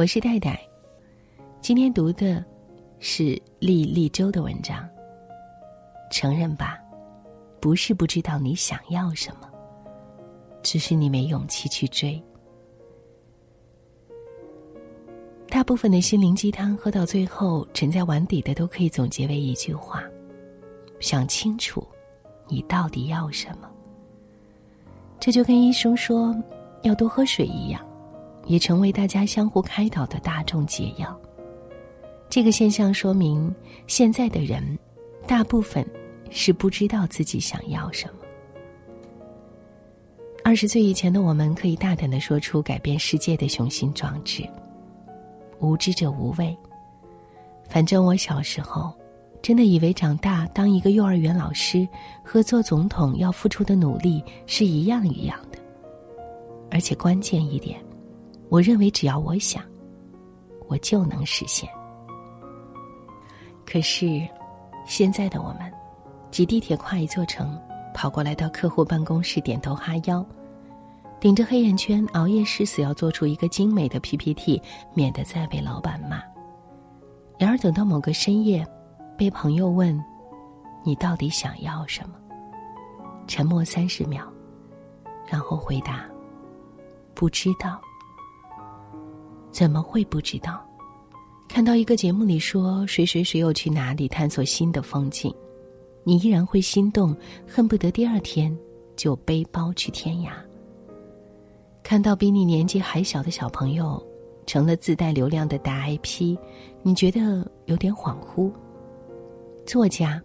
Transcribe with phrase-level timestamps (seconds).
[0.00, 0.58] 我是戴戴，
[1.60, 2.42] 今天读的
[3.00, 4.88] 是丽丽周的文章。
[6.10, 6.78] 承认吧，
[7.60, 9.50] 不是不知道你想要什么，
[10.62, 12.18] 只是你没勇气去追。
[15.50, 20.02] 大部分的心灵鸡汤喝到最后，沉在碗底的都可以总结为一句话：
[20.98, 21.86] 想清楚，
[22.48, 23.70] 你到底要什么。
[25.18, 26.34] 这就跟医生说
[26.84, 27.86] 要多喝水一样，
[28.46, 31.18] 也成为大家相互开导的大众解药。
[32.28, 33.54] 这个现象说明，
[33.86, 34.78] 现在的人
[35.26, 35.84] 大部分
[36.30, 38.14] 是不知道自己想要什么。
[40.42, 44.42] 二十岁以前的我们，可以大胆的说出改变世界的雄心壮志。
[45.58, 46.56] 无知者无畏。
[47.68, 48.92] 反正我小时候，
[49.42, 51.86] 真的以为长大当一个幼儿园老师
[52.24, 55.58] 和做总统要付出的努力是一样一样的。
[56.70, 57.78] 而且关键一点，
[58.50, 59.62] 我认为只要我想，
[60.66, 61.70] 我就能实现。
[63.64, 64.28] 可是，
[64.84, 65.72] 现在的我们，
[66.32, 67.56] 挤地铁跨一座城，
[67.94, 70.26] 跑过来到客户办公室点头哈腰。
[71.20, 74.60] 顶着黑眼圈熬夜誓死要做出一个精美的 PPT，
[74.94, 76.20] 免得再被老板骂。
[77.38, 78.66] 然而等到某个深夜，
[79.16, 79.96] 被朋友问
[80.82, 82.16] ：“你到底想要什么？”
[83.28, 84.24] 沉默三十秒，
[85.28, 86.04] 然后回答
[87.14, 87.80] ：“不知道。”
[89.50, 90.64] 怎么会不知道？
[91.48, 95.34] 看到一个节目里说谁谁谁又去哪里探索新的风景，
[96.04, 98.56] 你依然会心动，恨不得第二天
[98.94, 100.30] 就背包去天涯。
[101.82, 104.00] 看到比你年纪还小的小朋友
[104.46, 106.36] 成了自带流量的大 IP，
[106.82, 108.52] 你觉得有点恍惚。
[109.66, 110.22] 作家，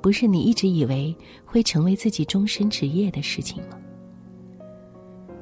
[0.00, 3.78] 不是你一直以为会成为自己终身职业的事情吗？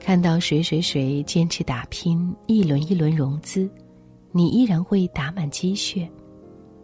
[0.05, 3.71] 看到谁谁谁坚持打拼，一轮一轮融资，
[4.33, 6.11] 你依然会打满鸡血，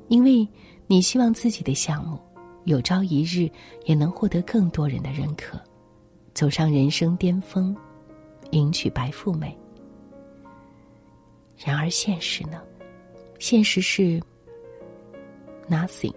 [0.06, 0.46] 因为
[0.86, 2.16] 你希望自己的项目
[2.64, 3.50] 有朝一日
[3.86, 5.60] 也能获得更多人的认可，
[6.32, 7.76] 走上人生巅峰。
[8.52, 9.54] 迎娶白富美。
[11.56, 12.62] 然而现实呢？
[13.40, 14.18] 现实是
[15.68, 16.14] nothing，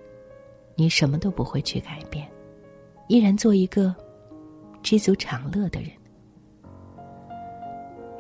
[0.76, 2.30] 你什么都不会去改变，
[3.08, 3.94] 依然做一个
[4.84, 5.90] 知足常乐的人。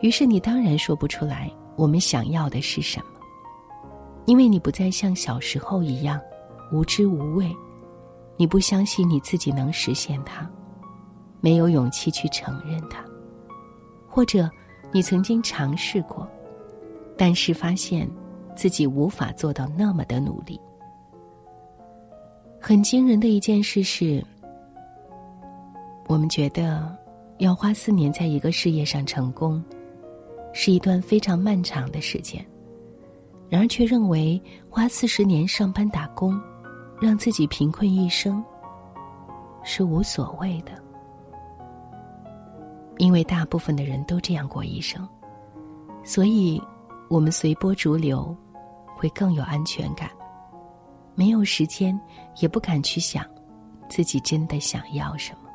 [0.02, 3.20] 于是你当然说不出来我们想要的是什么，
[4.26, 6.20] 因为你不再像小时候一样
[6.72, 7.56] 无知无畏，
[8.36, 10.50] 你不相信你自己能实现它，
[11.40, 13.04] 没有勇气去承认它。
[14.08, 14.50] 或者，
[14.92, 16.28] 你曾经尝试过，
[17.16, 18.10] 但是发现
[18.56, 20.60] 自己无法做到那么的努力。
[22.60, 24.24] 很惊人的一件事是，
[26.08, 26.94] 我们觉得
[27.38, 29.64] 要花四年在一个事业上成功，
[30.54, 32.46] 是一段非常漫长的时间，
[33.50, 36.40] 然而却认为花四十年上班打工，
[37.00, 38.44] 让自己贫困一生，
[39.64, 40.72] 是无所谓的。
[42.98, 45.08] 因为大部分的人都这样过一生，
[46.04, 46.62] 所以，
[47.10, 48.36] 我们随波逐流，
[48.96, 50.10] 会更有安全感。
[51.16, 52.00] 没有时间，
[52.40, 53.26] 也不敢去想，
[53.90, 55.50] 自己真的想要什么。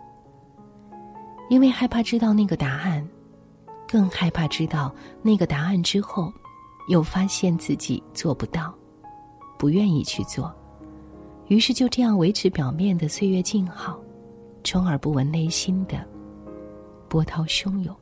[1.49, 3.07] 因为害怕知道那个答案，
[3.88, 6.32] 更害怕知道那个答案之后，
[6.88, 8.74] 又发现自己做不到，
[9.58, 10.52] 不愿意去做，
[11.48, 13.98] 于是就这样维持表面的岁月静好，
[14.64, 16.04] 充耳不闻内心的。
[17.08, 17.94] 波涛汹涌。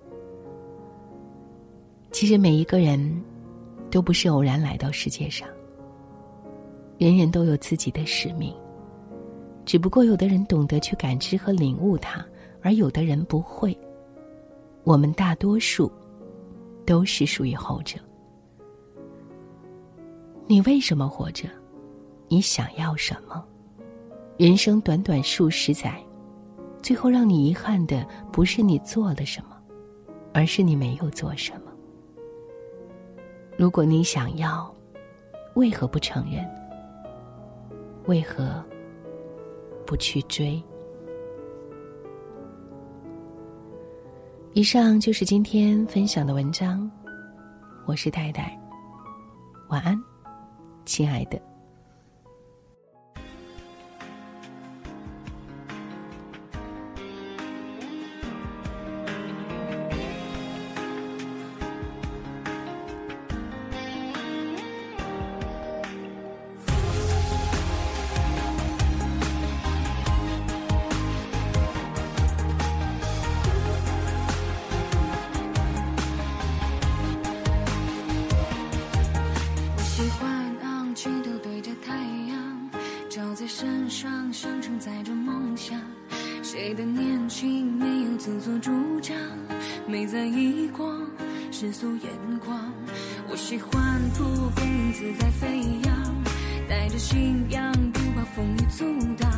[2.11, 3.23] 其实每一个人，
[3.91, 5.47] 都不是偶然来到世界上。
[6.97, 8.55] 人人都有自己的使命，
[9.67, 12.25] 只不过有的人懂得去感知和领悟它，
[12.63, 13.77] 而有的人不会。
[14.85, 15.91] 我们大多数，
[16.87, 17.99] 都是属于后者。
[20.47, 21.49] 你为什么活着？
[22.29, 23.43] 你想要什么？
[24.37, 25.99] 人生短短数十载。
[26.83, 29.57] 最后让你遗憾的不是你做了什么，
[30.35, 31.73] 而是你没有做什么。
[33.57, 34.71] 如果你想要，
[35.55, 36.47] 为何不承认？
[38.05, 38.63] 为何
[39.87, 40.63] 不去追？
[44.55, 46.89] 以上就是今天分享的文章，
[47.87, 48.57] 我是戴戴，
[49.69, 50.01] 晚安，
[50.85, 51.43] 亲爱的。
[83.15, 85.81] 照在身上，像承载着梦想。
[86.43, 89.17] 谁的年轻没有自作主张？
[89.87, 90.93] 没在意过
[91.53, 92.11] 世俗眼
[92.45, 92.59] 光。
[93.29, 93.71] 我喜欢
[94.17, 94.25] 蒲
[94.57, 95.47] 公英自在飞
[95.85, 96.25] 扬，
[96.69, 98.85] 带着信仰，不怕风雨阻
[99.17, 99.31] 挡。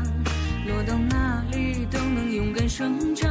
[0.66, 3.28] 落到哪里都能勇敢生长，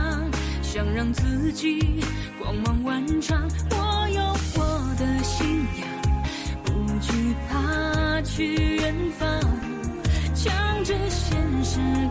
[0.61, 2.03] 想让自己
[2.37, 3.41] 光芒万丈。
[3.71, 4.21] 我有
[4.61, 5.87] 我的信仰，
[6.63, 6.71] 不
[7.01, 9.27] 惧怕去远方，
[11.75, 12.04] 现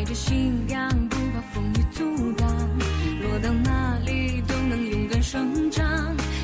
[0.00, 2.48] 带着信仰，不怕风雨阻挡，
[3.20, 5.84] 落到哪里都能勇敢生长。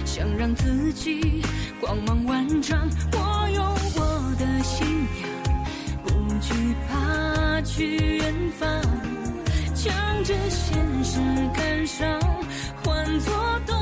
[0.05, 1.43] 想让自己
[1.81, 3.63] 光芒万丈，我有
[3.95, 4.87] 我的信
[5.23, 5.65] 仰，
[6.05, 6.53] 不惧
[6.87, 8.69] 怕去远方，
[9.73, 11.19] 将这现实
[11.55, 12.21] 感伤
[12.85, 13.76] 换作。